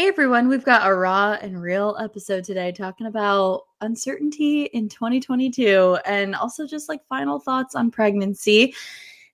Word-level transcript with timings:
Hey 0.00 0.08
everyone, 0.08 0.48
we've 0.48 0.64
got 0.64 0.90
a 0.90 0.94
raw 0.94 1.36
and 1.42 1.60
real 1.60 1.94
episode 2.00 2.42
today 2.42 2.72
talking 2.72 3.06
about 3.06 3.64
uncertainty 3.82 4.62
in 4.72 4.88
2022 4.88 5.98
and 6.06 6.34
also 6.34 6.66
just 6.66 6.88
like 6.88 7.06
final 7.06 7.38
thoughts 7.38 7.74
on 7.74 7.90
pregnancy. 7.90 8.74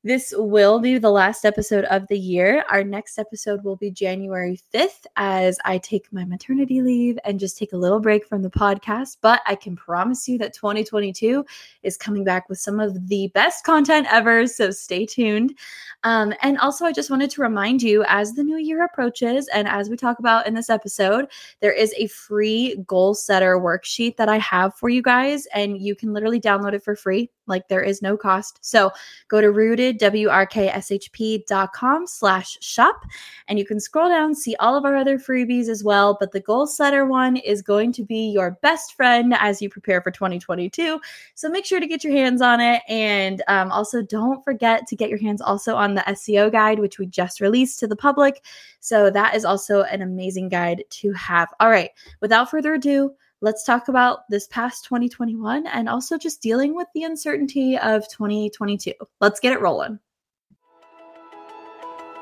This 0.07 0.33
will 0.37 0.79
be 0.79 0.99
the 0.99 1.11
last 1.11 1.45
episode 1.45 1.85
of 1.87 2.07
the 2.07 2.17
year. 2.17 2.65
Our 2.71 2.85
next 2.85 3.19
episode 3.19 3.65
will 3.65 3.75
be 3.75 3.91
January 3.91 4.57
5th 4.73 5.05
as 5.17 5.59
I 5.65 5.79
take 5.79 6.13
my 6.13 6.25
maternity 6.25 6.81
leave 6.81 7.19
and 7.25 7.41
just 7.41 7.59
take 7.59 7.73
a 7.73 7.77
little 7.77 7.99
break 7.99 8.25
from 8.25 8.43
the 8.43 8.49
podcast. 8.49 9.17
But 9.21 9.43
I 9.47 9.57
can 9.57 9.75
promise 9.75 10.29
you 10.29 10.39
that 10.39 10.55
2022 10.55 11.45
is 11.83 11.97
coming 11.97 12.23
back 12.23 12.49
with 12.49 12.61
some 12.61 12.79
of 12.79 13.09
the 13.09 13.33
best 13.35 13.65
content 13.65 14.07
ever. 14.09 14.47
So 14.47 14.71
stay 14.71 15.07
tuned. 15.07 15.59
Um, 16.05 16.33
and 16.41 16.57
also, 16.59 16.85
I 16.85 16.93
just 16.93 17.11
wanted 17.11 17.31
to 17.31 17.43
remind 17.43 17.83
you 17.83 18.05
as 18.07 18.33
the 18.33 18.45
new 18.45 18.59
year 18.59 18.85
approaches, 18.85 19.49
and 19.49 19.67
as 19.67 19.91
we 19.91 19.97
talk 19.97 20.21
about 20.21 20.47
in 20.47 20.55
this 20.55 20.71
episode, 20.71 21.27
there 21.61 21.73
is 21.73 21.93
a 21.97 22.07
free 22.07 22.77
goal 22.87 23.13
setter 23.15 23.59
worksheet 23.59 24.17
that 24.17 24.29
I 24.29 24.39
have 24.39 24.77
for 24.77 24.89
you 24.89 25.03
guys, 25.03 25.47
and 25.47 25.83
you 25.83 25.97
can 25.97 26.13
literally 26.13 26.41
download 26.41 26.75
it 26.75 26.85
for 26.85 26.95
free. 26.95 27.29
Like 27.49 27.67
there 27.67 27.83
is 27.83 28.03
no 28.03 28.17
cost. 28.17 28.59
So 28.61 28.93
go 29.29 29.41
to 29.41 29.51
rootedwrkshp.com 29.99 32.07
slash 32.07 32.59
shop 32.61 33.03
and 33.49 33.59
you 33.59 33.65
can 33.65 33.81
scroll 33.81 34.09
down, 34.09 34.35
see 34.35 34.57
all 34.57 34.77
of 34.77 34.85
our 34.85 34.97
other 34.97 35.19
freebies 35.19 35.69
as 35.69 35.85
well. 35.85 36.17
But 36.19 36.33
the 36.33 36.41
goal 36.41 36.67
setter 36.67 37.07
one 37.07 37.37
is 37.37 37.63
going 37.63 37.93
to 37.93 38.05
be 38.05 38.31
your 38.31 38.53
best 38.63 38.95
friend 38.95 39.35
as 39.39 39.63
you 39.63 39.69
prepare 39.69 40.01
for 40.01 40.11
2022. 40.11 41.01
So 41.35 41.49
make 41.49 41.65
sure 41.65 41.81
to 41.81 41.87
get 41.87 42.05
your 42.05 42.13
hands 42.13 42.43
on 42.43 42.61
it. 42.61 42.83
And 42.89 43.43
um, 43.49 43.73
also 43.73 44.03
don't 44.03 44.43
forget 44.45 44.87
to 44.89 44.97
get 44.97 45.11
your 45.11 45.19
hands 45.19 45.41
also 45.41 45.75
on 45.75 45.95
the 45.95 46.03
SEO 46.03 46.51
guide, 46.53 46.79
which 46.79 46.99
we 46.99 47.07
just 47.07 47.41
released 47.41 47.79
to 47.81 47.87
the 47.87 47.97
public. 47.97 48.45
So 48.81 49.11
that 49.11 49.35
is 49.35 49.45
also 49.45 49.83
an 49.83 50.03
amazing 50.03 50.49
guide 50.49 50.85
to 50.91 51.13
have. 51.13 51.49
All 51.61 51.71
right, 51.71 51.91
without 52.21 52.51
further 52.51 52.75
ado, 52.75 53.13
let's 53.41 53.65
talk 53.65 53.89
about 53.89 54.29
this 54.31 54.47
past 54.49 54.85
2021 54.85 55.67
and 55.67 55.89
also 55.89 56.17
just 56.17 56.43
dealing 56.43 56.75
with 56.75 56.89
the 56.95 57.05
uncertainty 57.05 57.79
of 57.79 58.09
2022. 58.09 58.93
Let's 59.21 59.41
get 59.41 59.53
it 59.53 59.61
rolling. 59.61 59.99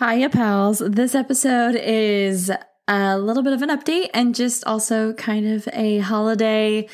Hiya, 0.00 0.30
pals. 0.30 0.78
This 0.78 1.14
episode 1.14 1.74
is 1.74 2.50
a 2.88 3.18
little 3.18 3.42
bit 3.42 3.52
of 3.52 3.60
an 3.60 3.68
update 3.68 4.08
and 4.14 4.34
just 4.34 4.64
also 4.64 5.12
kind 5.12 5.46
of 5.46 5.68
a 5.74 5.98
holiday 5.98 6.88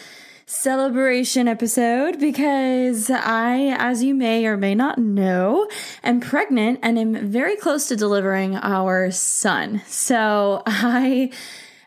celebration 0.47 1.47
episode 1.47 2.19
because 2.19 3.09
I, 3.09 3.77
as 3.79 4.03
you 4.03 4.13
may 4.13 4.45
or 4.45 4.57
may 4.57 4.75
not 4.75 4.99
know, 4.99 5.69
am 6.03 6.19
pregnant 6.19 6.81
and 6.83 6.99
am 6.99 7.31
very 7.31 7.55
close 7.55 7.87
to 7.89 7.97
delivering 7.97 8.57
our 8.57 9.13
son. 9.13 9.83
So 9.87 10.65
I 10.67 11.31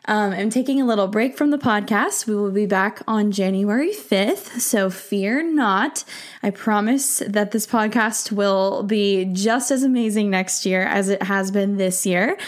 um, 0.06 0.32
I'm 0.32 0.50
taking 0.50 0.80
a 0.80 0.86
little 0.86 1.06
break 1.06 1.36
from 1.36 1.50
the 1.50 1.58
podcast. 1.58 2.26
We 2.26 2.34
will 2.34 2.50
be 2.50 2.66
back 2.66 3.02
on 3.06 3.32
January 3.32 3.92
5th, 3.92 4.60
so 4.60 4.90
fear 4.90 5.42
not. 5.42 6.04
I 6.42 6.50
promise 6.50 7.22
that 7.26 7.50
this 7.50 7.66
podcast 7.66 8.32
will 8.32 8.82
be 8.82 9.26
just 9.26 9.70
as 9.70 9.82
amazing 9.82 10.30
next 10.30 10.64
year 10.64 10.82
as 10.82 11.08
it 11.08 11.22
has 11.24 11.50
been 11.50 11.76
this 11.76 12.06
year. 12.06 12.38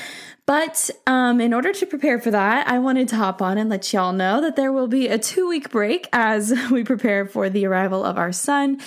But 0.44 0.90
um, 1.06 1.40
in 1.40 1.54
order 1.54 1.72
to 1.72 1.86
prepare 1.86 2.18
for 2.18 2.30
that, 2.32 2.66
I 2.66 2.78
wanted 2.78 3.08
to 3.08 3.16
hop 3.16 3.40
on 3.40 3.58
and 3.58 3.70
let 3.70 3.92
y'all 3.92 4.12
know 4.12 4.40
that 4.40 4.56
there 4.56 4.72
will 4.72 4.88
be 4.88 5.08
a 5.08 5.18
two 5.18 5.48
week 5.48 5.70
break 5.70 6.08
as 6.12 6.52
we 6.70 6.84
prepare 6.84 7.26
for 7.26 7.48
the 7.48 7.66
arrival 7.66 8.04
of 8.04 8.18
our 8.18 8.32
son 8.32 8.80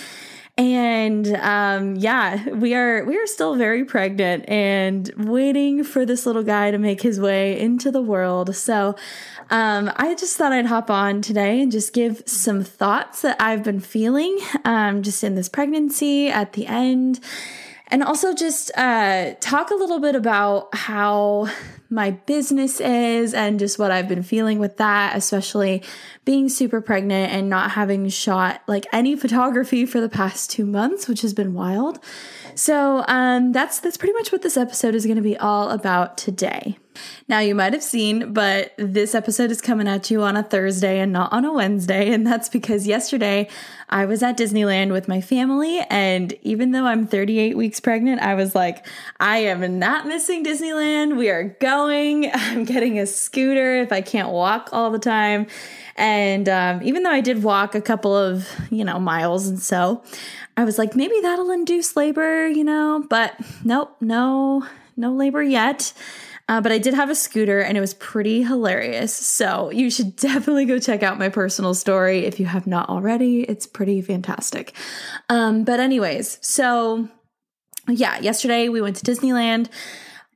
and 0.58 1.26
um, 1.36 1.96
yeah 1.96 2.48
we 2.50 2.74
are 2.74 3.04
we 3.04 3.18
are 3.18 3.26
still 3.26 3.56
very 3.56 3.84
pregnant 3.84 4.48
and 4.48 5.12
waiting 5.16 5.84
for 5.84 6.06
this 6.06 6.26
little 6.26 6.42
guy 6.42 6.70
to 6.70 6.78
make 6.78 7.02
his 7.02 7.20
way 7.20 7.58
into 7.58 7.90
the 7.90 8.00
world. 8.00 8.54
So 8.54 8.96
um, 9.50 9.92
i 9.96 10.14
just 10.14 10.36
thought 10.36 10.52
i'd 10.52 10.66
hop 10.66 10.90
on 10.90 11.22
today 11.22 11.62
and 11.62 11.70
just 11.70 11.92
give 11.92 12.22
some 12.26 12.64
thoughts 12.64 13.22
that 13.22 13.36
i've 13.40 13.62
been 13.62 13.80
feeling 13.80 14.38
um, 14.64 15.02
just 15.02 15.22
in 15.22 15.34
this 15.34 15.48
pregnancy 15.48 16.28
at 16.28 16.52
the 16.54 16.66
end 16.66 17.20
and 17.88 18.02
also 18.02 18.34
just 18.34 18.70
uh, 18.76 19.34
talk 19.40 19.70
a 19.70 19.74
little 19.74 20.00
bit 20.00 20.16
about 20.16 20.74
how 20.74 21.48
my 21.88 22.10
business 22.10 22.80
is 22.80 23.32
and 23.32 23.58
just 23.58 23.78
what 23.78 23.90
I've 23.90 24.08
been 24.08 24.24
feeling 24.24 24.58
with 24.58 24.76
that, 24.78 25.16
especially 25.16 25.82
being 26.24 26.48
super 26.48 26.80
pregnant 26.80 27.32
and 27.32 27.48
not 27.48 27.72
having 27.72 28.08
shot 28.08 28.62
like 28.66 28.86
any 28.92 29.14
photography 29.14 29.86
for 29.86 30.00
the 30.00 30.08
past 30.08 30.50
two 30.50 30.66
months, 30.66 31.06
which 31.06 31.22
has 31.22 31.32
been 31.32 31.54
wild. 31.54 32.00
So 32.54 33.04
um, 33.06 33.52
that's 33.52 33.78
that's 33.80 33.96
pretty 33.96 34.14
much 34.14 34.32
what 34.32 34.42
this 34.42 34.56
episode 34.56 34.94
is 34.94 35.04
going 35.04 35.16
to 35.16 35.22
be 35.22 35.36
all 35.36 35.70
about 35.70 36.18
today. 36.18 36.78
Now, 37.28 37.40
you 37.40 37.54
might 37.54 37.72
have 37.72 37.82
seen, 37.82 38.32
but 38.32 38.72
this 38.76 39.14
episode 39.14 39.50
is 39.50 39.60
coming 39.60 39.88
at 39.88 40.10
you 40.10 40.22
on 40.22 40.36
a 40.36 40.42
Thursday 40.42 41.00
and 41.00 41.12
not 41.12 41.32
on 41.32 41.44
a 41.44 41.52
Wednesday. 41.52 42.12
And 42.12 42.26
that's 42.26 42.48
because 42.48 42.86
yesterday 42.86 43.48
I 43.88 44.06
was 44.06 44.22
at 44.22 44.36
Disneyland 44.36 44.92
with 44.92 45.08
my 45.08 45.20
family. 45.20 45.80
And 45.90 46.34
even 46.42 46.72
though 46.72 46.86
I'm 46.86 47.06
38 47.06 47.56
weeks 47.56 47.80
pregnant, 47.80 48.20
I 48.20 48.34
was 48.34 48.54
like, 48.54 48.86
I 49.20 49.38
am 49.38 49.78
not 49.78 50.06
missing 50.06 50.44
Disneyland. 50.44 51.16
We 51.16 51.28
are 51.30 51.56
going. 51.60 52.30
I'm 52.34 52.64
getting 52.64 52.98
a 52.98 53.06
scooter 53.06 53.76
if 53.76 53.92
I 53.92 54.00
can't 54.00 54.30
walk 54.30 54.70
all 54.72 54.90
the 54.90 54.98
time. 54.98 55.46
And 55.96 56.48
um, 56.48 56.82
even 56.82 57.02
though 57.02 57.10
I 57.10 57.20
did 57.20 57.42
walk 57.42 57.74
a 57.74 57.80
couple 57.80 58.14
of, 58.14 58.48
you 58.70 58.84
know, 58.84 58.98
miles 58.98 59.46
and 59.46 59.60
so, 59.60 60.02
I 60.56 60.64
was 60.64 60.78
like, 60.78 60.94
maybe 60.94 61.20
that'll 61.20 61.50
induce 61.50 61.96
labor, 61.96 62.48
you 62.48 62.64
know, 62.64 63.04
but 63.08 63.34
nope, 63.64 63.96
no, 64.00 64.66
no 64.96 65.12
labor 65.12 65.42
yet. 65.42 65.92
Uh, 66.48 66.60
but 66.60 66.70
I 66.70 66.78
did 66.78 66.94
have 66.94 67.10
a 67.10 67.14
scooter 67.14 67.60
and 67.60 67.76
it 67.76 67.80
was 67.80 67.94
pretty 67.94 68.42
hilarious. 68.42 69.12
So 69.14 69.70
you 69.70 69.90
should 69.90 70.16
definitely 70.16 70.64
go 70.64 70.78
check 70.78 71.02
out 71.02 71.18
my 71.18 71.28
personal 71.28 71.74
story 71.74 72.24
if 72.24 72.38
you 72.38 72.46
have 72.46 72.66
not 72.66 72.88
already. 72.88 73.42
It's 73.42 73.66
pretty 73.66 74.00
fantastic. 74.00 74.72
Um, 75.28 75.64
but, 75.64 75.80
anyways, 75.80 76.38
so 76.40 77.08
yeah, 77.88 78.18
yesterday 78.18 78.68
we 78.68 78.80
went 78.80 78.96
to 78.96 79.04
Disneyland. 79.04 79.68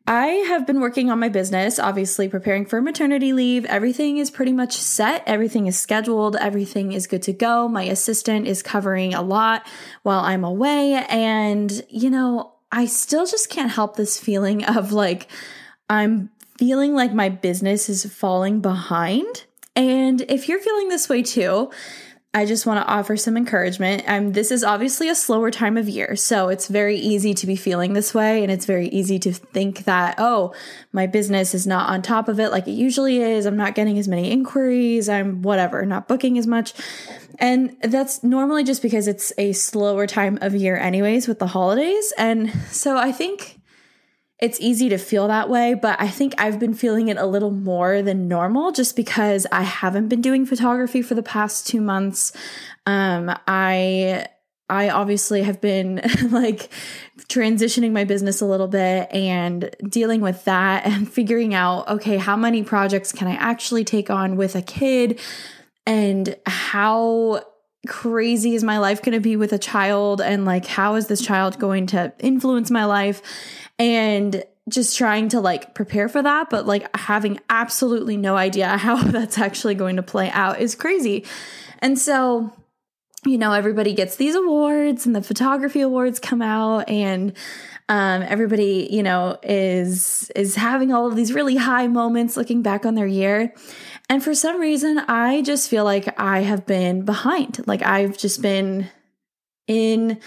I 0.06 0.26
have 0.48 0.66
been 0.66 0.80
working 0.80 1.10
on 1.10 1.20
my 1.20 1.28
business, 1.28 1.78
obviously 1.78 2.28
preparing 2.28 2.66
for 2.66 2.80
maternity 2.80 3.32
leave. 3.32 3.64
Everything 3.66 4.18
is 4.18 4.30
pretty 4.30 4.52
much 4.52 4.76
set, 4.76 5.22
everything 5.26 5.68
is 5.68 5.78
scheduled, 5.78 6.34
everything 6.36 6.92
is 6.92 7.06
good 7.06 7.22
to 7.22 7.32
go. 7.32 7.68
My 7.68 7.84
assistant 7.84 8.48
is 8.48 8.62
covering 8.62 9.14
a 9.14 9.22
lot 9.22 9.64
while 10.02 10.20
I'm 10.20 10.42
away. 10.42 10.94
And, 11.08 11.84
you 11.88 12.10
know, 12.10 12.54
I 12.72 12.86
still 12.86 13.26
just 13.26 13.50
can't 13.50 13.70
help 13.70 13.94
this 13.94 14.18
feeling 14.18 14.64
of 14.64 14.90
like, 14.90 15.28
I'm 15.90 16.30
feeling 16.56 16.94
like 16.94 17.12
my 17.12 17.28
business 17.28 17.88
is 17.88 18.04
falling 18.04 18.60
behind. 18.60 19.44
And 19.76 20.22
if 20.22 20.48
you're 20.48 20.60
feeling 20.60 20.88
this 20.88 21.08
way 21.08 21.22
too, 21.22 21.70
I 22.32 22.46
just 22.46 22.64
want 22.64 22.80
to 22.80 22.88
offer 22.88 23.16
some 23.16 23.36
encouragement. 23.36 24.04
Um, 24.06 24.32
this 24.32 24.52
is 24.52 24.62
obviously 24.62 25.08
a 25.08 25.16
slower 25.16 25.50
time 25.50 25.76
of 25.76 25.88
year, 25.88 26.14
so 26.14 26.48
it's 26.48 26.68
very 26.68 26.96
easy 26.96 27.34
to 27.34 27.44
be 27.44 27.56
feeling 27.56 27.92
this 27.92 28.14
way, 28.14 28.44
and 28.44 28.52
it's 28.52 28.66
very 28.66 28.86
easy 28.88 29.18
to 29.18 29.32
think 29.32 29.84
that, 29.84 30.14
oh, 30.18 30.54
my 30.92 31.08
business 31.08 31.54
is 31.54 31.66
not 31.66 31.90
on 31.90 32.02
top 32.02 32.28
of 32.28 32.38
it 32.38 32.52
like 32.52 32.68
it 32.68 32.72
usually 32.72 33.18
is. 33.20 33.46
I'm 33.46 33.56
not 33.56 33.74
getting 33.74 33.98
as 33.98 34.06
many 34.06 34.30
inquiries. 34.30 35.08
I'm 35.08 35.42
whatever, 35.42 35.84
not 35.84 36.06
booking 36.06 36.38
as 36.38 36.46
much. 36.46 36.72
And 37.40 37.76
that's 37.82 38.22
normally 38.22 38.62
just 38.62 38.80
because 38.80 39.08
it's 39.08 39.32
a 39.36 39.52
slower 39.52 40.06
time 40.06 40.38
of 40.40 40.54
year, 40.54 40.76
anyways, 40.76 41.26
with 41.26 41.40
the 41.40 41.48
holidays. 41.48 42.12
And 42.16 42.52
so 42.70 42.96
I 42.96 43.10
think 43.10 43.59
it's 44.40 44.58
easy 44.60 44.88
to 44.88 44.98
feel 44.98 45.28
that 45.28 45.48
way, 45.48 45.74
but 45.74 46.00
I 46.00 46.08
think 46.08 46.34
I've 46.38 46.58
been 46.58 46.74
feeling 46.74 47.08
it 47.08 47.18
a 47.18 47.26
little 47.26 47.50
more 47.50 48.02
than 48.02 48.26
normal 48.26 48.72
just 48.72 48.96
because 48.96 49.46
I 49.52 49.62
haven't 49.62 50.08
been 50.08 50.22
doing 50.22 50.46
photography 50.46 51.02
for 51.02 51.14
the 51.14 51.22
past 51.22 51.66
2 51.66 51.80
months. 51.80 52.32
Um 52.86 53.34
I 53.46 54.26
I 54.70 54.88
obviously 54.88 55.42
have 55.42 55.60
been 55.60 55.96
like 56.30 56.70
transitioning 57.28 57.92
my 57.92 58.04
business 58.04 58.40
a 58.40 58.46
little 58.46 58.68
bit 58.68 59.12
and 59.12 59.68
dealing 59.88 60.20
with 60.20 60.44
that 60.44 60.86
and 60.86 61.10
figuring 61.12 61.54
out 61.54 61.88
okay, 61.88 62.16
how 62.16 62.36
many 62.36 62.62
projects 62.62 63.12
can 63.12 63.28
I 63.28 63.34
actually 63.34 63.84
take 63.84 64.10
on 64.10 64.36
with 64.36 64.56
a 64.56 64.62
kid 64.62 65.20
and 65.86 66.36
how 66.46 67.42
crazy 67.86 68.54
is 68.54 68.64
my 68.64 68.78
life 68.78 69.02
going 69.02 69.14
to 69.14 69.20
be 69.20 69.36
with 69.36 69.52
a 69.52 69.58
child? 69.58 70.20
And 70.20 70.44
like 70.44 70.66
how 70.66 70.94
is 70.96 71.06
this 71.06 71.20
child 71.20 71.58
going 71.58 71.86
to 71.88 72.12
influence 72.18 72.70
my 72.70 72.84
life? 72.84 73.22
And 73.78 74.44
just 74.68 74.96
trying 74.96 75.28
to 75.30 75.40
like 75.40 75.74
prepare 75.74 76.08
for 76.08 76.22
that 76.22 76.48
but 76.48 76.64
like 76.64 76.94
having 76.96 77.40
absolutely 77.48 78.16
no 78.16 78.36
idea 78.36 78.68
how 78.76 79.02
that's 79.02 79.38
actually 79.38 79.74
going 79.74 79.96
to 79.96 80.02
play 80.02 80.30
out 80.30 80.60
is 80.60 80.74
crazy. 80.74 81.24
And 81.80 81.98
so 81.98 82.52
you 83.24 83.36
know 83.36 83.52
everybody 83.52 83.92
gets 83.92 84.16
these 84.16 84.34
awards 84.34 85.06
and 85.06 85.14
the 85.14 85.22
photography 85.22 85.80
awards 85.80 86.18
come 86.18 86.40
out 86.40 86.88
and 86.88 87.36
um, 87.88 88.22
everybody 88.22 88.88
you 88.90 89.02
know 89.02 89.38
is 89.42 90.30
is 90.34 90.54
having 90.54 90.92
all 90.92 91.06
of 91.06 91.16
these 91.16 91.32
really 91.32 91.56
high 91.56 91.86
moments 91.86 92.36
looking 92.36 92.62
back 92.62 92.86
on 92.86 92.94
their 92.94 93.06
year 93.06 93.52
and 94.10 94.22
for 94.22 94.34
some 94.34 94.60
reason 94.60 94.98
i 95.08 95.40
just 95.40 95.70
feel 95.70 95.84
like 95.84 96.12
i 96.20 96.40
have 96.40 96.66
been 96.66 97.04
behind 97.04 97.66
like 97.66 97.82
i've 97.82 98.18
just 98.18 98.42
been 98.42 98.90
in 99.66 100.20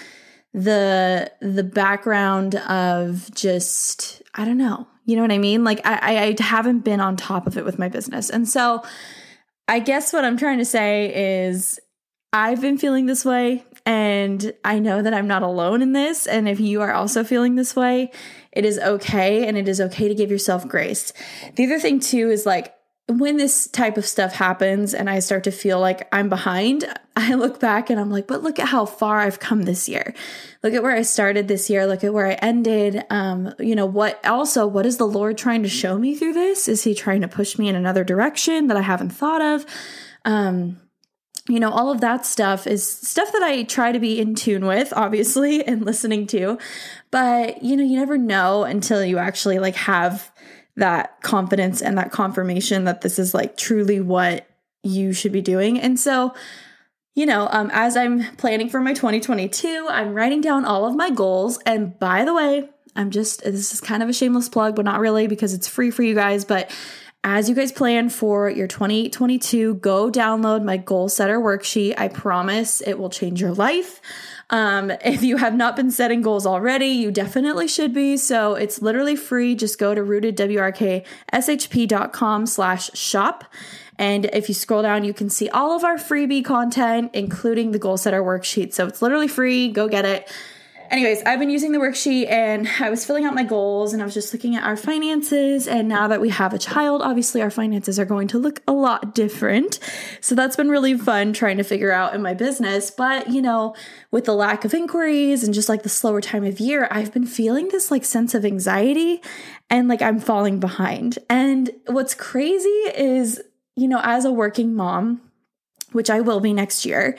the 0.53 1.31
the 1.41 1.63
background 1.63 2.55
of 2.55 3.29
just 3.35 4.23
i 4.33 4.45
don't 4.45 4.57
know 4.57 4.87
you 5.05 5.15
know 5.15 5.21
what 5.21 5.31
i 5.31 5.37
mean 5.37 5.63
like 5.63 5.85
i 5.85 6.25
i 6.39 6.43
haven't 6.43 6.79
been 6.79 6.99
on 6.99 7.15
top 7.15 7.45
of 7.45 7.57
it 7.57 7.65
with 7.65 7.77
my 7.77 7.89
business 7.89 8.29
and 8.29 8.49
so 8.49 8.81
i 9.67 9.77
guess 9.79 10.11
what 10.13 10.25
i'm 10.25 10.37
trying 10.37 10.57
to 10.57 10.65
say 10.65 11.45
is 11.45 11.79
I've 12.35 12.61
been 12.61 12.79
feeling 12.79 13.05
this 13.05 13.23
way, 13.23 13.63
and 13.85 14.53
I 14.65 14.79
know 14.79 15.03
that 15.03 15.13
I'm 15.13 15.27
not 15.27 15.43
alone 15.43 15.83
in 15.83 15.93
this. 15.93 16.25
And 16.25 16.49
if 16.49 16.59
you 16.59 16.81
are 16.81 16.91
also 16.91 17.23
feeling 17.23 17.53
this 17.53 17.75
way, 17.75 18.11
it 18.51 18.65
is 18.65 18.79
okay, 18.79 19.47
and 19.47 19.55
it 19.55 19.67
is 19.67 19.79
okay 19.79 20.07
to 20.07 20.15
give 20.15 20.31
yourself 20.31 20.67
grace. 20.67 21.13
The 21.55 21.65
other 21.67 21.77
thing, 21.77 21.99
too, 21.99 22.31
is 22.31 22.47
like 22.47 22.73
when 23.07 23.35
this 23.35 23.67
type 23.67 23.97
of 23.97 24.05
stuff 24.05 24.33
happens 24.33 24.93
and 24.93 25.09
I 25.09 25.19
start 25.19 25.43
to 25.43 25.51
feel 25.51 25.79
like 25.79 26.07
I'm 26.13 26.29
behind, 26.29 26.85
I 27.15 27.35
look 27.35 27.59
back 27.59 27.89
and 27.89 27.99
I'm 27.99 28.09
like, 28.09 28.27
but 28.27 28.41
look 28.41 28.59
at 28.59 28.69
how 28.69 28.85
far 28.85 29.19
I've 29.19 29.39
come 29.39 29.63
this 29.63 29.87
year. 29.87 30.13
Look 30.63 30.73
at 30.73 30.81
where 30.81 30.95
I 30.95 31.03
started 31.03 31.47
this 31.47 31.69
year. 31.69 31.85
Look 31.85 32.03
at 32.03 32.13
where 32.13 32.27
I 32.27 32.33
ended. 32.33 33.03
Um, 33.09 33.53
you 33.59 33.75
know, 33.75 33.85
what 33.85 34.25
also, 34.25 34.65
what 34.65 34.85
is 34.85 34.97
the 34.97 35.07
Lord 35.07 35.37
trying 35.37 35.63
to 35.63 35.69
show 35.69 35.97
me 35.97 36.15
through 36.15 36.33
this? 36.33 36.67
Is 36.67 36.83
He 36.83 36.95
trying 36.95 37.21
to 37.21 37.27
push 37.27 37.57
me 37.57 37.67
in 37.67 37.75
another 37.75 38.03
direction 38.03 38.67
that 38.67 38.77
I 38.77 38.81
haven't 38.81 39.09
thought 39.09 39.41
of? 39.41 39.65
Um, 40.25 40.79
you 41.49 41.59
know, 41.59 41.71
all 41.71 41.91
of 41.91 41.99
that 42.01 42.25
stuff 42.25 42.65
is 42.65 42.87
stuff 42.87 43.31
that 43.33 43.43
I 43.43 43.63
try 43.63 43.91
to 43.91 43.99
be 43.99 44.19
in 44.19 44.33
tune 44.33 44.65
with, 44.65 44.93
obviously, 44.95 45.63
and 45.67 45.85
listening 45.85 46.25
to. 46.27 46.57
But, 47.11 47.63
you 47.63 47.75
know, 47.75 47.83
you 47.83 47.97
never 47.97 48.17
know 48.17 48.63
until 48.63 49.03
you 49.03 49.17
actually 49.17 49.59
like 49.59 49.75
have 49.75 50.31
that 50.75 51.21
confidence 51.21 51.81
and 51.81 51.97
that 51.97 52.11
confirmation 52.11 52.85
that 52.85 53.01
this 53.01 53.19
is 53.19 53.33
like 53.33 53.57
truly 53.57 53.99
what 53.99 54.47
you 54.83 55.13
should 55.13 55.31
be 55.31 55.41
doing. 55.41 55.79
And 55.79 55.99
so, 55.99 56.33
you 57.15 57.25
know, 57.25 57.47
um, 57.51 57.69
as 57.73 57.95
I'm 57.95 58.23
planning 58.37 58.69
for 58.69 58.79
my 58.79 58.93
2022, 58.93 59.87
I'm 59.89 60.13
writing 60.13 60.41
down 60.41 60.65
all 60.65 60.85
of 60.85 60.95
my 60.95 61.09
goals. 61.11 61.59
And 61.65 61.97
by 61.99 62.25
the 62.25 62.33
way, 62.33 62.69
I'm 62.95 63.11
just, 63.11 63.43
this 63.43 63.73
is 63.73 63.81
kind 63.81 64.03
of 64.03 64.09
a 64.09 64.13
shameless 64.13 64.49
plug, 64.49 64.75
but 64.75 64.85
not 64.85 64.99
really 64.99 65.27
because 65.27 65.53
it's 65.53 65.67
free 65.67 65.91
for 65.91 66.03
you 66.03 66.15
guys. 66.15 66.43
But 66.43 66.71
as 67.23 67.47
you 67.47 67.55
guys 67.55 67.71
plan 67.71 68.09
for 68.09 68.49
your 68.49 68.67
2022, 68.67 69.75
go 69.75 70.11
download 70.11 70.63
my 70.63 70.77
goal 70.77 71.07
setter 71.07 71.39
worksheet. 71.39 71.93
I 71.97 72.09
promise 72.09 72.81
it 72.81 72.99
will 72.99 73.09
change 73.09 73.39
your 73.39 73.53
life. 73.53 74.01
Um, 74.53 74.91
if 75.03 75.21
you 75.23 75.35
have 75.37 75.55
not 75.55 75.75
been 75.75 75.89
setting 75.91 76.21
goals 76.21 76.45
already, 76.45 76.87
you 76.87 77.11
definitely 77.11 77.67
should 77.67 77.93
be. 77.93 78.15
So 78.15 78.55
it's 78.55 78.81
literally 78.81 79.17
free. 79.17 79.55
Just 79.55 79.77
go 79.79 79.93
to 79.93 80.01
rootedwrkshp.com 80.01 82.45
slash 82.45 82.91
shop. 82.93 83.43
And 83.99 84.25
if 84.25 84.49
you 84.49 84.55
scroll 84.55 84.81
down, 84.81 85.03
you 85.03 85.13
can 85.13 85.29
see 85.29 85.49
all 85.49 85.75
of 85.75 85.83
our 85.83 85.97
freebie 85.97 86.43
content, 86.43 87.11
including 87.13 87.71
the 87.71 87.79
goal 87.79 87.97
setter 87.97 88.23
worksheet. 88.23 88.73
So 88.73 88.87
it's 88.87 89.01
literally 89.01 89.27
free. 89.27 89.69
Go 89.69 89.87
get 89.87 90.05
it 90.05 90.31
anyways, 90.93 91.23
I've 91.23 91.39
been 91.39 91.49
using 91.49 91.71
the 91.71 91.79
worksheet 91.79 92.29
and 92.29 92.69
I 92.79 92.91
was 92.91 93.03
filling 93.03 93.25
out 93.25 93.33
my 93.33 93.43
goals 93.43 93.93
and 93.93 94.01
I 94.01 94.05
was 94.05 94.13
just 94.13 94.31
looking 94.31 94.55
at 94.55 94.63
our 94.63 94.77
finances. 94.77 95.67
And 95.67 95.87
now 95.87 96.07
that 96.07 96.21
we 96.21 96.29
have 96.29 96.53
a 96.53 96.59
child, 96.59 97.01
obviously 97.01 97.41
our 97.41 97.49
finances 97.49 97.97
are 97.97 98.05
going 98.05 98.27
to 98.27 98.37
look 98.37 98.61
a 98.67 98.73
lot 98.73 99.15
different. 99.15 99.79
So 100.21 100.35
that's 100.35 100.55
been 100.55 100.69
really 100.69 100.95
fun 100.95 101.33
trying 101.33 101.57
to 101.57 101.63
figure 101.63 101.91
out 101.91 102.13
in 102.13 102.21
my 102.21 102.35
business. 102.35 102.91
But, 102.91 103.31
you 103.31 103.41
know, 103.41 103.75
with 104.11 104.25
the 104.25 104.35
lack 104.35 104.65
of 104.65 104.73
inquiries 104.75 105.43
and 105.43 105.51
just 105.51 105.67
like 105.67 105.81
the 105.81 105.89
slower 105.89 106.21
time 106.21 106.43
of 106.43 106.59
year, 106.59 106.87
I've 106.91 107.11
been 107.11 107.25
feeling 107.25 107.69
this 107.69 107.89
like 107.89 108.05
sense 108.05 108.35
of 108.35 108.45
anxiety 108.45 109.19
and 109.71 109.87
like 109.87 110.03
I'm 110.03 110.19
falling 110.19 110.59
behind. 110.59 111.17
And 111.27 111.71
what's 111.87 112.13
crazy 112.13 112.69
is, 112.69 113.41
you 113.75 113.87
know, 113.87 113.99
as 114.03 114.25
a 114.25 114.31
working 114.31 114.75
mom, 114.75 115.21
which 115.91 116.11
I 116.11 116.21
will 116.21 116.39
be 116.39 116.53
next 116.53 116.85
year, 116.85 117.17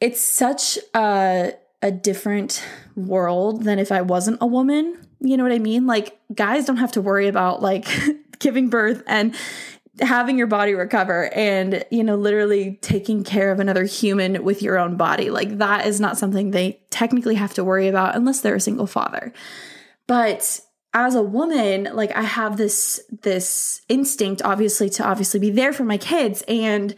it's 0.00 0.22
such 0.22 0.78
a 0.94 1.52
a 1.82 1.90
different 1.90 2.64
world 2.96 3.64
than 3.64 3.78
if 3.78 3.92
I 3.92 4.02
wasn't 4.02 4.38
a 4.40 4.46
woman. 4.46 5.06
You 5.20 5.36
know 5.36 5.42
what 5.42 5.52
I 5.52 5.58
mean? 5.58 5.86
Like 5.86 6.18
guys 6.34 6.64
don't 6.64 6.78
have 6.78 6.92
to 6.92 7.00
worry 7.00 7.28
about 7.28 7.62
like 7.62 7.86
giving 8.38 8.68
birth 8.68 9.02
and 9.06 9.34
having 10.00 10.38
your 10.38 10.46
body 10.46 10.74
recover 10.74 11.28
and 11.34 11.84
you 11.90 12.04
know 12.04 12.14
literally 12.14 12.78
taking 12.82 13.24
care 13.24 13.50
of 13.50 13.58
another 13.58 13.84
human 13.84 14.44
with 14.44 14.62
your 14.62 14.78
own 14.78 14.96
body. 14.96 15.30
Like 15.30 15.58
that 15.58 15.86
is 15.86 16.00
not 16.00 16.18
something 16.18 16.50
they 16.50 16.80
technically 16.90 17.34
have 17.36 17.54
to 17.54 17.64
worry 17.64 17.88
about 17.88 18.16
unless 18.16 18.40
they're 18.40 18.56
a 18.56 18.60
single 18.60 18.86
father. 18.86 19.32
But 20.06 20.60
as 20.94 21.14
a 21.14 21.22
woman, 21.22 21.88
like 21.92 22.16
I 22.16 22.22
have 22.22 22.56
this 22.56 23.00
this 23.22 23.82
instinct 23.88 24.42
obviously 24.44 24.88
to 24.90 25.04
obviously 25.04 25.40
be 25.40 25.50
there 25.50 25.72
for 25.72 25.84
my 25.84 25.96
kids 25.98 26.42
and 26.48 26.94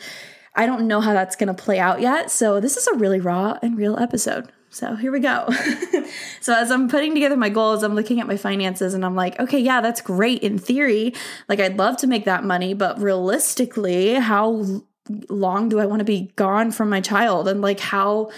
I 0.54 0.66
don't 0.66 0.88
know 0.88 1.00
how 1.00 1.12
that's 1.12 1.36
going 1.36 1.54
to 1.54 1.62
play 1.62 1.78
out 1.78 2.00
yet. 2.00 2.30
So 2.30 2.60
this 2.60 2.76
is 2.76 2.86
a 2.88 2.96
really 2.96 3.20
raw 3.20 3.58
and 3.62 3.78
real 3.78 3.98
episode. 3.98 4.50
So 4.70 4.94
here 4.94 5.10
we 5.10 5.18
go. 5.18 5.48
so 6.40 6.54
as 6.54 6.70
I'm 6.70 6.88
putting 6.88 7.12
together 7.12 7.36
my 7.36 7.48
goals, 7.48 7.82
I'm 7.82 7.96
looking 7.96 8.20
at 8.20 8.28
my 8.28 8.36
finances 8.36 8.94
and 8.94 9.04
I'm 9.04 9.16
like, 9.16 9.38
okay, 9.40 9.58
yeah, 9.58 9.80
that's 9.80 10.00
great 10.00 10.42
in 10.42 10.58
theory. 10.58 11.12
Like 11.48 11.58
I'd 11.58 11.76
love 11.76 11.96
to 11.98 12.06
make 12.06 12.24
that 12.24 12.44
money, 12.44 12.72
but 12.72 13.00
realistically, 13.00 14.14
how 14.14 14.64
long 15.28 15.68
do 15.68 15.80
I 15.80 15.86
want 15.86 15.98
to 15.98 16.04
be 16.04 16.32
gone 16.36 16.70
from 16.70 16.88
my 16.88 17.00
child 17.00 17.48
and 17.48 17.60
like 17.60 17.80
how 17.80 18.30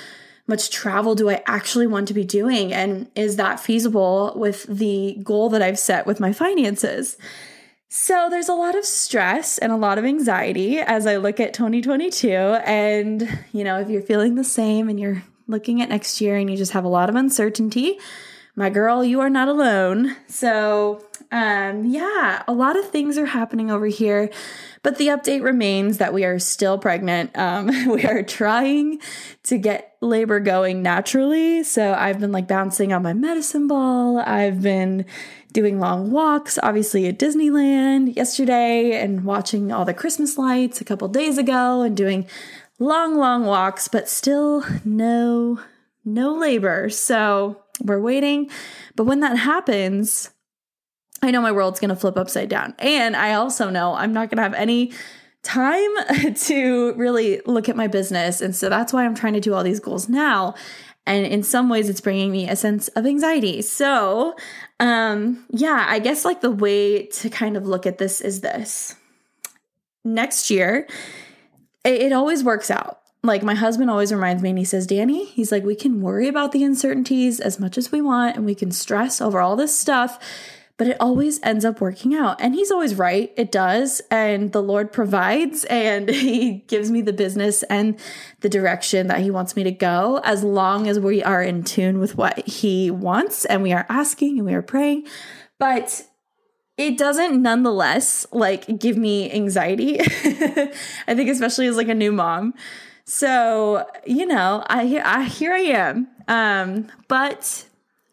much 0.47 0.71
travel 0.71 1.15
do 1.15 1.29
I 1.29 1.43
actually 1.47 1.87
want 1.87 2.09
to 2.09 2.15
be 2.15 2.25
doing 2.25 2.73
and 2.73 3.11
is 3.15 3.37
that 3.37 3.61
feasible 3.61 4.33
with 4.35 4.65
the 4.65 5.19
goal 5.23 5.51
that 5.51 5.63
I've 5.63 5.79
set 5.79 6.07
with 6.07 6.19
my 6.19 6.33
finances? 6.33 7.19
So 7.91 8.29
there's 8.31 8.49
a 8.49 8.55
lot 8.55 8.75
of 8.75 8.87
stress 8.87 9.59
and 9.59 9.71
a 9.71 9.77
lot 9.77 9.99
of 9.99 10.07
anxiety 10.07 10.79
as 10.79 11.07
I 11.07 11.19
look 11.19 11.41
at 11.41 11.53
2022 11.53 12.31
and 12.31 13.39
you 13.53 13.65
know 13.65 13.79
if 13.81 13.91
you're 13.91 14.01
feeling 14.01 14.35
the 14.35 14.45
same 14.45 14.89
and 14.89 14.99
you're 14.99 15.23
looking 15.53 15.81
at 15.81 15.89
next 15.89 16.21
year 16.21 16.37
and 16.37 16.51
you 16.51 16.57
just 16.57 16.73
have 16.73 16.85
a 16.85 16.89
lot 16.89 17.09
of 17.09 17.15
uncertainty, 17.15 17.99
my 18.55 18.69
girl, 18.69 19.03
you 19.03 19.21
are 19.21 19.31
not 19.31 19.49
alone. 19.49 20.15
So, 20.27 21.03
um, 21.31 21.87
yeah, 21.87 22.43
a 22.47 22.53
lot 22.53 22.79
of 22.79 22.91
things 22.91 23.17
are 23.17 23.25
happening 23.25 23.71
over 23.71 23.87
here, 23.87 24.31
but 24.83 24.99
the 24.99 25.07
update 25.07 25.43
remains 25.43 25.99
that 25.99 26.13
we 26.13 26.25
are 26.25 26.39
still 26.39 26.77
pregnant. 26.77 27.37
Um, 27.37 27.67
we 27.89 28.05
are 28.05 28.23
trying 28.23 29.01
to 29.45 29.57
get 29.57 29.97
labor 30.03 30.39
going 30.39 30.83
naturally. 30.83 31.63
So, 31.63 31.95
I've 31.95 32.21
been 32.21 32.33
like 32.33 32.47
bouncing 32.47 32.93
on 32.93 33.03
my 33.03 33.15
medicine 33.15 33.69
ball. 33.69 34.19
I've 34.19 34.61
been 34.61 35.07
doing 35.53 35.79
long 35.81 36.11
walks, 36.11 36.59
obviously 36.63 37.07
at 37.07 37.19
Disneyland 37.19 38.17
yesterday, 38.17 39.01
and 39.01 39.25
watching 39.25 39.73
all 39.73 39.85
the 39.85 39.95
Christmas 39.95 40.37
lights 40.37 40.81
a 40.81 40.85
couple 40.85 41.09
days 41.09 41.39
ago, 41.39 41.83
and 41.83 41.97
doing 41.97 42.27
long, 42.79 43.17
long 43.17 43.45
walks, 43.45 43.89
but 43.89 44.09
still 44.09 44.65
no, 44.85 45.61
no 46.05 46.35
labor. 46.35 46.91
So 46.91 47.63
we're 47.81 48.01
waiting. 48.01 48.51
But 48.97 49.05
when 49.05 49.21
that 49.21 49.37
happens, 49.39 50.31
I 51.23 51.31
know 51.31 51.41
my 51.41 51.53
world's 51.53 51.81
going 51.81 51.91
to 51.91 51.97
flip 51.97 52.17
upside 52.17 52.49
down. 52.49 52.75
And 52.79 53.17
I 53.17 53.35
also 53.35 53.71
know 53.71 53.95
I'm 53.95 54.13
not 54.13 54.29
going 54.29 54.39
to 54.39 54.43
have 54.43 54.55
any 54.55 54.93
time 55.43 55.91
to 56.35 56.95
really 56.95 57.41
look 57.47 57.69
at 57.69 57.77
my 57.77 57.87
business. 57.87 58.41
And 58.41 58.55
so 58.55 58.69
that's 58.69 58.93
why 58.93 59.05
I'm 59.05 59.15
trying 59.15 59.35
to 59.35 59.41
do 59.41 59.55
all 59.55 59.63
these 59.63 59.81
goals 59.81 60.09
now. 60.09 60.55
And 61.05 61.27
in 61.27 61.43
some 61.43 61.69
ways, 61.69 61.89
it's 61.89 62.01
bringing 62.01 62.31
me 62.31 62.49
a 62.49 62.55
sense 62.55 62.87
of 62.89 63.07
anxiety. 63.07 63.61
So, 63.63 64.37
um, 64.79 65.45
yeah, 65.51 65.85
I 65.89 65.99
guess 65.99 66.25
like 66.25 66.43
the 66.43 66.51
way 66.51 67.07
to 67.07 67.29
kind 67.29 67.57
of 67.57 67.67
look 67.67 67.87
at 67.87 67.99
this 67.99 68.21
is 68.21 68.41
this 68.41 68.95
next 70.05 70.51
year 70.51 70.87
it, 71.85 72.03
it 72.03 72.13
always 72.13 72.45
works 72.45 72.71
out. 72.71 73.01
Like 73.25 73.43
my 73.43 73.55
husband 73.55 73.89
always 73.89 74.13
reminds 74.13 74.43
me 74.43 74.51
and 74.51 74.59
he 74.59 74.65
says, 74.65 74.87
Danny, 74.87 75.27
he's 75.27 75.53
like, 75.53 75.63
we 75.63 75.77
can 75.77 76.01
worry 76.01 76.27
about 76.27 76.51
the 76.51 76.65
uncertainties 76.65 77.39
as 77.39 77.61
much 77.61 77.79
as 77.79 77.93
we 77.93 78.01
want 78.01 78.37
and 78.37 78.45
we 78.45 78.55
can 78.55 78.73
stress 78.73 79.21
over 79.21 79.41
all 79.41 79.55
this 79.55 79.79
stuff, 79.79 80.19
but 80.77 80.89
it 80.89 80.97
always 80.99 81.39
ends 81.45 81.65
up 81.65 81.81
working 81.81 82.17
out. 82.17 82.41
And 82.41 82.53
he's 82.57 82.73
always 82.73 82.97
right. 82.97 83.33
It 83.37 83.53
does. 83.53 84.03
And 84.11 84.51
the 84.51 84.63
Lord 84.63 84.93
provides 84.93 85.65
and 85.71 86.09
he 86.09 86.65
gives 86.67 86.91
me 86.91 87.01
the 87.01 87.13
business 87.13 87.63
and 87.65 87.97
the 88.41 88.49
direction 88.49 89.07
that 89.07 89.21
he 89.21 89.31
wants 89.31 89.55
me 89.55 89.63
to 89.63 89.71
go 89.71 90.21
as 90.25 90.43
long 90.43 90.89
as 90.89 90.99
we 90.99 91.23
are 91.23 91.45
in 91.45 91.63
tune 91.63 92.01
with 92.01 92.17
what 92.17 92.45
he 92.49 92.91
wants 92.91 93.45
and 93.45 93.63
we 93.63 93.73
are 93.73 93.87
asking 93.89 94.39
and 94.39 94.47
we 94.47 94.55
are 94.55 94.63
praying. 94.63 95.07
But 95.61 96.09
it 96.77 96.97
doesn't 96.97 97.41
nonetheless 97.41 98.27
like 98.33 98.79
give 98.79 98.97
me 98.97 99.31
anxiety. 99.31 100.01
I 100.01 101.15
think 101.15 101.29
especially 101.29 101.67
as 101.67 101.77
like 101.77 101.89
a 101.89 101.95
new 101.95 102.13
mom. 102.13 102.55
So, 103.05 103.87
you 104.07 104.27
know, 104.27 104.65
I, 104.69 105.01
I 105.05 105.25
here 105.25 105.53
I 105.53 105.61
am. 105.61 106.09
Um, 106.29 106.89
but 107.09 107.67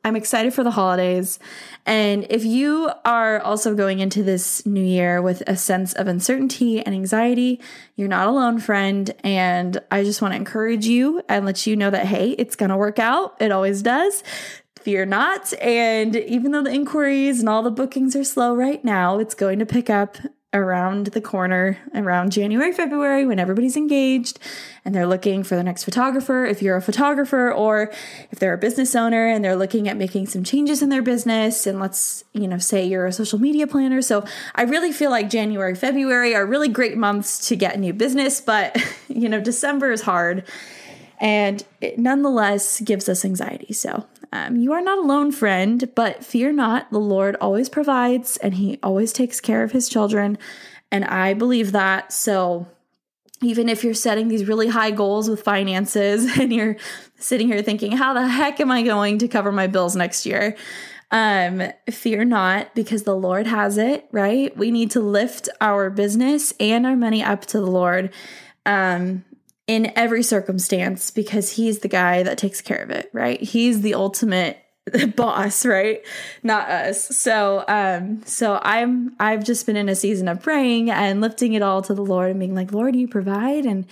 I'm 0.03 0.15
excited 0.15 0.53
for 0.53 0.63
the 0.63 0.71
holidays. 0.71 1.39
And 1.85 2.25
if 2.29 2.45
you 2.45 2.89
are 3.05 3.39
also 3.41 3.75
going 3.75 3.99
into 3.99 4.23
this 4.23 4.65
new 4.65 4.83
year 4.83 5.21
with 5.21 5.41
a 5.47 5.55
sense 5.57 5.93
of 5.93 6.07
uncertainty 6.07 6.79
and 6.79 6.95
anxiety, 6.95 7.59
you're 7.95 8.07
not 8.07 8.27
alone, 8.27 8.59
friend. 8.59 9.13
And 9.23 9.79
I 9.91 10.03
just 10.03 10.21
want 10.21 10.33
to 10.33 10.37
encourage 10.37 10.85
you 10.85 11.21
and 11.27 11.45
let 11.45 11.67
you 11.67 11.75
know 11.75 11.89
that, 11.89 12.05
hey, 12.05 12.31
it's 12.31 12.55
going 12.55 12.69
to 12.69 12.77
work 12.77 12.99
out. 12.99 13.35
It 13.39 13.51
always 13.51 13.81
does. 13.81 14.23
Fear 14.81 15.07
not. 15.07 15.53
And 15.61 16.15
even 16.15 16.51
though 16.51 16.63
the 16.63 16.71
inquiries 16.71 17.39
and 17.39 17.49
all 17.49 17.63
the 17.63 17.71
bookings 17.71 18.15
are 18.15 18.23
slow 18.23 18.55
right 18.55 18.83
now, 18.83 19.19
it's 19.19 19.35
going 19.35 19.59
to 19.59 19.65
pick 19.65 19.89
up 19.89 20.17
around 20.51 21.07
the 21.07 21.21
corner 21.21 21.77
around 21.93 22.31
January, 22.31 22.71
February 22.71 23.23
when 23.23 23.37
everybody's 23.37 23.77
engaged 23.77 24.39
and 24.83 24.95
they're 24.95 25.05
looking 25.05 25.43
for 25.43 25.55
the 25.55 25.61
next 25.61 25.83
photographer. 25.83 26.43
If 26.43 26.63
you're 26.63 26.77
a 26.77 26.81
photographer 26.81 27.51
or 27.51 27.91
if 28.31 28.39
they're 28.39 28.53
a 28.53 28.57
business 28.57 28.95
owner 28.95 29.27
and 29.27 29.45
they're 29.45 29.55
looking 29.55 29.87
at 29.87 29.95
making 29.95 30.25
some 30.25 30.43
changes 30.43 30.81
in 30.81 30.89
their 30.89 31.03
business, 31.03 31.67
and 31.67 31.79
let's, 31.79 32.23
you 32.33 32.47
know, 32.47 32.57
say 32.57 32.83
you're 32.83 33.05
a 33.05 33.11
social 33.11 33.37
media 33.37 33.67
planner. 33.67 34.01
So 34.01 34.25
I 34.55 34.63
really 34.63 34.91
feel 34.91 35.11
like 35.11 35.29
January, 35.29 35.75
February 35.75 36.33
are 36.33 36.45
really 36.45 36.69
great 36.69 36.97
months 36.97 37.47
to 37.49 37.55
get 37.55 37.79
new 37.79 37.93
business, 37.93 38.41
but, 38.41 38.75
you 39.07 39.29
know, 39.29 39.39
December 39.39 39.91
is 39.91 40.01
hard 40.01 40.43
and 41.19 41.63
it 41.81 41.99
nonetheless 41.99 42.81
gives 42.81 43.09
us 43.09 43.25
anxiety. 43.25 43.73
So 43.73 44.05
um, 44.31 44.55
you 44.57 44.73
are 44.73 44.81
not 44.81 44.99
alone, 44.99 45.31
friend, 45.31 45.89
but 45.95 46.23
fear 46.23 46.51
not. 46.51 46.91
The 46.91 46.99
Lord 46.99 47.35
always 47.41 47.69
provides 47.69 48.37
and 48.37 48.55
He 48.55 48.79
always 48.83 49.11
takes 49.11 49.39
care 49.41 49.63
of 49.63 49.71
His 49.71 49.89
children. 49.89 50.37
And 50.91 51.05
I 51.05 51.33
believe 51.33 51.71
that. 51.71 52.13
So 52.13 52.67
even 53.41 53.69
if 53.69 53.83
you're 53.83 53.93
setting 53.93 54.27
these 54.27 54.47
really 54.47 54.67
high 54.67 54.91
goals 54.91 55.29
with 55.29 55.41
finances 55.41 56.37
and 56.39 56.53
you're 56.53 56.77
sitting 57.17 57.47
here 57.47 57.61
thinking, 57.61 57.93
how 57.93 58.13
the 58.13 58.27
heck 58.27 58.59
am 58.59 58.71
I 58.71 58.83
going 58.83 59.17
to 59.19 59.27
cover 59.27 59.51
my 59.51 59.67
bills 59.67 59.95
next 59.95 60.25
year? 60.25 60.55
Um, 61.11 61.63
fear 61.89 62.23
not 62.23 62.75
because 62.75 63.03
the 63.03 63.15
Lord 63.15 63.47
has 63.47 63.79
it, 63.79 64.07
right? 64.11 64.55
We 64.55 64.69
need 64.69 64.91
to 64.91 64.99
lift 64.99 65.49
our 65.59 65.89
business 65.89 66.53
and 66.59 66.85
our 66.85 66.95
money 66.95 67.23
up 67.23 67.47
to 67.47 67.59
the 67.59 67.65
Lord. 67.65 68.13
Um, 68.65 69.25
in 69.69 69.93
every 69.95 70.23
circumstance 70.23 71.11
because 71.11 71.51
he's 71.51 71.79
the 71.79 71.87
guy 71.87 72.23
that 72.23 72.39
takes 72.39 72.59
care 72.59 72.81
of 72.81 72.89
it, 72.89 73.07
right? 73.13 73.39
He's 73.39 73.81
the 73.81 73.93
ultimate 73.93 74.57
boss, 75.15 75.63
right? 75.63 76.01
Not 76.41 76.67
us. 76.71 77.15
So 77.15 77.65
um 77.67 78.23
so 78.25 78.59
I'm 78.63 79.15
I've 79.19 79.43
just 79.43 79.67
been 79.67 79.75
in 79.75 79.87
a 79.87 79.93
season 79.93 80.27
of 80.27 80.41
praying 80.41 80.89
and 80.89 81.21
lifting 81.21 81.53
it 81.53 81.61
all 81.61 81.83
to 81.83 81.93
the 81.93 82.01
Lord 82.01 82.31
and 82.31 82.39
being 82.39 82.55
like, 82.55 82.71
"Lord, 82.71 82.95
you 82.95 83.07
provide 83.07 83.67
and 83.67 83.85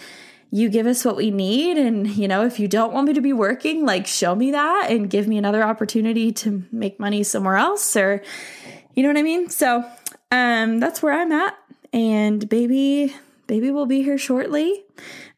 you 0.50 0.68
give 0.68 0.88
us 0.88 1.06
what 1.06 1.16
we 1.16 1.30
need 1.30 1.78
and 1.78 2.08
you 2.08 2.28
know, 2.28 2.44
if 2.44 2.60
you 2.60 2.68
don't 2.68 2.92
want 2.92 3.06
me 3.06 3.14
to 3.14 3.22
be 3.22 3.34
working, 3.34 3.86
like 3.86 4.08
show 4.08 4.34
me 4.34 4.50
that 4.50 4.88
and 4.90 5.12
give 5.12 5.28
me 5.28 5.38
another 5.38 5.62
opportunity 5.62 6.32
to 6.32 6.64
make 6.72 7.00
money 7.00 7.22
somewhere 7.22 7.58
else 7.58 7.96
or 7.96 8.24
you 8.96 9.04
know 9.04 9.10
what 9.10 9.18
I 9.18 9.22
mean? 9.22 9.52
So 9.52 9.86
um 10.32 10.80
that's 10.80 11.04
where 11.04 11.14
I'm 11.14 11.32
at 11.32 11.56
and 11.94 12.50
baby 12.50 13.14
baby 13.46 13.70
will 13.70 13.86
be 13.86 14.02
here 14.02 14.18
shortly. 14.18 14.84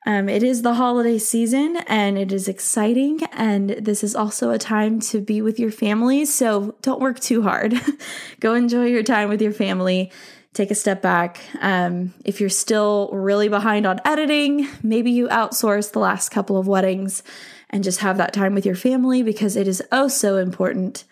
Um, 0.10 0.28
it 0.28 0.42
is 0.42 0.64
the 0.64 0.74
holiday 0.74 1.20
season 1.20 1.78
and 1.86 2.18
it 2.18 2.32
is 2.32 2.48
exciting. 2.48 3.20
And 3.32 3.70
this 3.70 4.04
is 4.04 4.16
also 4.16 4.50
a 4.50 4.58
time 4.58 5.00
to 5.02 5.22
be 5.22 5.40
with 5.40 5.60
your 5.60 5.70
family. 5.70 6.26
So 6.26 6.74
don't 6.82 7.00
work 7.00 7.20
too 7.20 7.44
hard. 7.44 7.76
Go 8.40 8.56
enjoy 8.56 8.88
your 8.88 9.04
time 9.04 9.30
with 9.30 9.40
your 9.40 9.52
family. 9.52 10.12
Take 10.56 10.72
a 10.72 10.76
step 10.76 11.04
back. 11.04 11.40
Um, 11.62 12.16
if 12.26 12.40
you're 12.40 12.50
still 12.50 13.12
really 13.14 13.50
behind 13.50 13.86
on 13.86 14.02
editing, 14.04 14.68
maybe 14.82 15.12
you 15.12 15.28
outsource 15.28 15.92
the 15.92 16.00
last 16.00 16.30
couple 16.30 16.58
of 16.58 16.68
weddings 16.68 17.22
and 17.70 17.84
just 17.84 18.00
have 18.00 18.18
that 18.18 18.34
time 18.34 18.56
with 18.56 18.66
your 18.66 18.74
family 18.74 19.22
because 19.22 19.56
it 19.56 19.68
is 19.68 19.84
oh 19.92 20.08
so 20.08 20.38
important. 20.38 21.04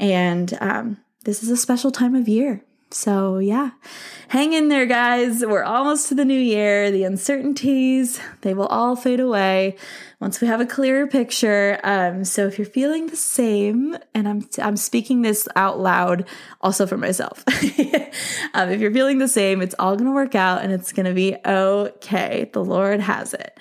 And 0.00 0.56
um, 0.62 0.96
this 1.24 1.42
is 1.42 1.50
a 1.50 1.56
special 1.58 1.90
time 1.90 2.14
of 2.14 2.26
year. 2.26 2.64
So, 2.90 3.38
yeah, 3.38 3.72
hang 4.28 4.54
in 4.54 4.68
there, 4.68 4.86
guys. 4.86 5.44
We're 5.44 5.62
almost 5.62 6.08
to 6.08 6.14
the 6.14 6.24
new 6.24 6.38
year. 6.38 6.90
The 6.90 7.04
uncertainties, 7.04 8.18
they 8.40 8.54
will 8.54 8.66
all 8.66 8.96
fade 8.96 9.20
away 9.20 9.76
once 10.20 10.40
we 10.40 10.46
have 10.46 10.60
a 10.60 10.66
clearer 10.66 11.06
picture. 11.06 11.78
Um, 11.84 12.24
so, 12.24 12.46
if 12.46 12.58
you're 12.58 12.66
feeling 12.66 13.08
the 13.08 13.16
same, 13.16 13.96
and 14.14 14.26
I'm, 14.26 14.48
I'm 14.62 14.78
speaking 14.78 15.20
this 15.20 15.46
out 15.54 15.78
loud 15.78 16.26
also 16.62 16.86
for 16.86 16.96
myself, 16.96 17.44
um, 18.54 18.70
if 18.70 18.80
you're 18.80 18.92
feeling 18.92 19.18
the 19.18 19.28
same, 19.28 19.60
it's 19.60 19.74
all 19.78 19.94
going 19.94 20.06
to 20.06 20.14
work 20.14 20.34
out 20.34 20.62
and 20.62 20.72
it's 20.72 20.92
going 20.92 21.06
to 21.06 21.14
be 21.14 21.36
okay. 21.44 22.48
The 22.52 22.64
Lord 22.64 23.00
has 23.00 23.34
it 23.34 23.58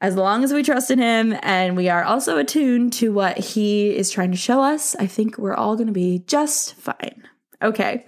as 0.00 0.16
long 0.16 0.44
as 0.44 0.52
we 0.52 0.62
trust 0.62 0.90
in 0.90 0.98
him 0.98 1.36
and 1.42 1.76
we 1.76 1.88
are 1.88 2.02
also 2.02 2.38
attuned 2.38 2.92
to 2.94 3.12
what 3.12 3.36
he 3.36 3.94
is 3.94 4.10
trying 4.10 4.30
to 4.30 4.36
show 4.36 4.62
us, 4.62 4.96
I 4.96 5.06
think 5.06 5.36
we're 5.36 5.54
all 5.54 5.76
going 5.76 5.88
to 5.88 5.92
be 5.92 6.20
just 6.26 6.74
fine. 6.74 7.28
Okay. 7.62 8.06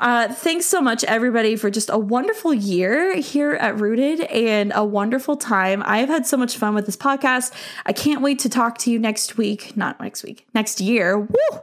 Uh, 0.00 0.28
thanks 0.32 0.64
so 0.64 0.80
much, 0.80 1.04
everybody, 1.04 1.56
for 1.56 1.70
just 1.70 1.90
a 1.90 1.98
wonderful 1.98 2.54
year 2.54 3.16
here 3.16 3.52
at 3.52 3.78
Rooted 3.78 4.20
and 4.22 4.72
a 4.74 4.84
wonderful 4.84 5.36
time. 5.36 5.82
I 5.84 5.98
have 5.98 6.08
had 6.08 6.26
so 6.26 6.36
much 6.36 6.56
fun 6.56 6.74
with 6.74 6.86
this 6.86 6.96
podcast. 6.96 7.52
I 7.84 7.92
can't 7.92 8.22
wait 8.22 8.38
to 8.40 8.48
talk 8.48 8.78
to 8.78 8.90
you 8.90 8.98
next 8.98 9.36
week. 9.36 9.76
Not 9.76 10.00
next 10.00 10.22
week, 10.22 10.46
next 10.54 10.80
year. 10.80 11.18
Woo! 11.18 11.60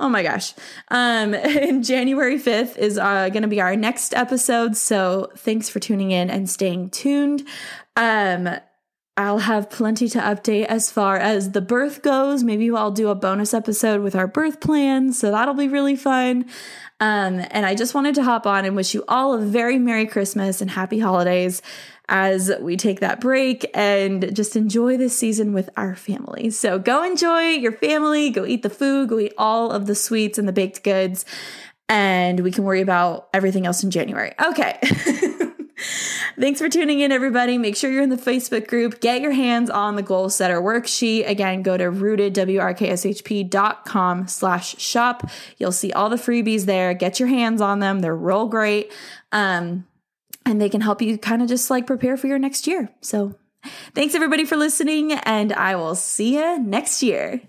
Oh 0.00 0.08
my 0.08 0.22
gosh. 0.22 0.54
Um, 0.88 1.34
and 1.34 1.84
January 1.84 2.38
5th 2.38 2.76
is 2.76 2.98
uh, 2.98 3.28
going 3.28 3.42
to 3.42 3.48
be 3.48 3.60
our 3.60 3.76
next 3.76 4.14
episode. 4.14 4.76
So 4.76 5.30
thanks 5.36 5.68
for 5.68 5.80
tuning 5.80 6.10
in 6.10 6.30
and 6.30 6.48
staying 6.48 6.90
tuned. 6.90 7.46
Um, 7.96 8.48
I'll 9.18 9.38
have 9.38 9.68
plenty 9.68 10.08
to 10.10 10.20
update 10.20 10.66
as 10.66 10.92
far 10.92 11.16
as 11.16 11.50
the 11.50 11.60
birth 11.60 12.02
goes. 12.02 12.44
Maybe 12.44 12.70
I'll 12.70 12.92
do 12.92 13.08
a 13.08 13.16
bonus 13.16 13.52
episode 13.52 14.00
with 14.00 14.14
our 14.14 14.28
birth 14.28 14.60
plan. 14.60 15.12
So 15.12 15.32
that'll 15.32 15.54
be 15.54 15.66
really 15.66 15.96
fun. 15.96 16.44
Um, 17.00 17.44
and 17.50 17.66
I 17.66 17.74
just 17.74 17.94
wanted 17.94 18.14
to 18.14 18.22
hop 18.22 18.46
on 18.46 18.64
and 18.64 18.76
wish 18.76 18.94
you 18.94 19.02
all 19.08 19.34
a 19.34 19.40
very 19.40 19.76
Merry 19.76 20.06
Christmas 20.06 20.60
and 20.60 20.70
Happy 20.70 21.00
Holidays 21.00 21.62
as 22.08 22.52
we 22.60 22.76
take 22.76 23.00
that 23.00 23.20
break 23.20 23.68
and 23.74 24.34
just 24.36 24.54
enjoy 24.54 24.96
this 24.96 25.18
season 25.18 25.52
with 25.52 25.68
our 25.76 25.96
family. 25.96 26.50
So 26.50 26.78
go 26.78 27.02
enjoy 27.02 27.50
your 27.50 27.72
family, 27.72 28.30
go 28.30 28.46
eat 28.46 28.62
the 28.62 28.70
food, 28.70 29.08
go 29.08 29.18
eat 29.18 29.34
all 29.36 29.72
of 29.72 29.86
the 29.86 29.96
sweets 29.96 30.38
and 30.38 30.46
the 30.46 30.52
baked 30.52 30.84
goods, 30.84 31.24
and 31.88 32.38
we 32.40 32.52
can 32.52 32.62
worry 32.62 32.82
about 32.82 33.28
everything 33.34 33.66
else 33.66 33.82
in 33.82 33.90
January. 33.90 34.32
Okay. 34.40 34.78
Thanks 36.40 36.60
for 36.60 36.68
tuning 36.68 37.00
in, 37.00 37.10
everybody. 37.10 37.58
Make 37.58 37.74
sure 37.74 37.90
you're 37.90 38.04
in 38.04 38.10
the 38.10 38.16
Facebook 38.16 38.68
group. 38.68 39.00
Get 39.00 39.22
your 39.22 39.32
hands 39.32 39.70
on 39.70 39.96
the 39.96 40.02
Goal 40.02 40.28
Setter 40.28 40.60
worksheet. 40.60 41.28
Again, 41.28 41.62
go 41.62 41.76
to 41.76 41.84
rootedwrkshp.com 41.84 44.28
slash 44.28 44.78
shop. 44.78 45.28
You'll 45.56 45.72
see 45.72 45.90
all 45.92 46.08
the 46.08 46.16
freebies 46.16 46.66
there. 46.66 46.94
Get 46.94 47.18
your 47.18 47.28
hands 47.28 47.60
on 47.60 47.80
them. 47.80 47.98
They're 47.98 48.14
real 48.14 48.46
great. 48.46 48.92
Um, 49.32 49.84
and 50.46 50.60
they 50.60 50.68
can 50.68 50.80
help 50.80 51.02
you 51.02 51.18
kind 51.18 51.42
of 51.42 51.48
just 51.48 51.70
like 51.70 51.88
prepare 51.88 52.16
for 52.16 52.28
your 52.28 52.38
next 52.38 52.68
year. 52.68 52.88
So 53.00 53.34
thanks 53.94 54.14
everybody 54.14 54.44
for 54.44 54.56
listening, 54.56 55.12
and 55.12 55.52
I 55.52 55.74
will 55.74 55.96
see 55.96 56.36
you 56.36 56.60
next 56.60 57.02
year. 57.02 57.42